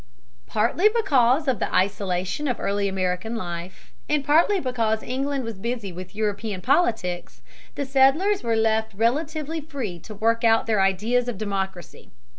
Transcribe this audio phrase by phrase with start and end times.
[0.47, 5.91] Partly because of the isolation of early American life, and partly because England was busy
[5.91, 7.43] with European politics,
[7.75, 12.09] the settlers were left relatively free to work out their ideas of democracy.